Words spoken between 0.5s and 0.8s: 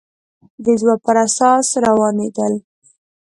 د